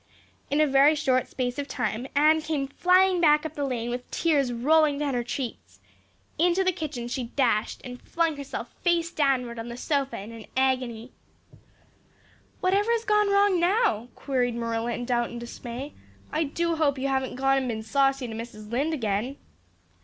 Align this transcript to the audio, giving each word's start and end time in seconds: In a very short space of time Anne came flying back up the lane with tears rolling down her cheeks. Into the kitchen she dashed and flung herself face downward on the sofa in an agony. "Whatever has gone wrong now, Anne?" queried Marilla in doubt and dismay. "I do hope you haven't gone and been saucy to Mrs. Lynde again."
In 0.49 0.59
a 0.59 0.65
very 0.65 0.95
short 0.95 1.27
space 1.27 1.59
of 1.59 1.67
time 1.67 2.07
Anne 2.15 2.41
came 2.41 2.65
flying 2.67 3.21
back 3.21 3.45
up 3.45 3.53
the 3.53 3.63
lane 3.63 3.91
with 3.91 4.09
tears 4.09 4.51
rolling 4.51 4.97
down 4.97 5.13
her 5.13 5.21
cheeks. 5.23 5.79
Into 6.39 6.63
the 6.63 6.71
kitchen 6.71 7.07
she 7.07 7.25
dashed 7.25 7.81
and 7.83 8.01
flung 8.01 8.35
herself 8.35 8.73
face 8.81 9.11
downward 9.11 9.59
on 9.59 9.69
the 9.69 9.77
sofa 9.77 10.17
in 10.17 10.31
an 10.31 10.47
agony. 10.57 11.11
"Whatever 12.61 12.89
has 12.93 13.05
gone 13.05 13.29
wrong 13.29 13.59
now, 13.59 13.99
Anne?" 13.99 14.07
queried 14.15 14.55
Marilla 14.55 14.91
in 14.91 15.05
doubt 15.05 15.29
and 15.29 15.39
dismay. 15.39 15.93
"I 16.31 16.45
do 16.45 16.77
hope 16.77 16.97
you 16.97 17.07
haven't 17.07 17.35
gone 17.35 17.57
and 17.59 17.67
been 17.67 17.83
saucy 17.83 18.27
to 18.27 18.33
Mrs. 18.33 18.71
Lynde 18.71 18.95
again." 18.95 19.37